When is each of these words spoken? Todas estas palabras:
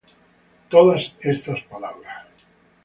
Todas 0.73 1.03
estas 1.19 1.61
palabras: 1.71 2.25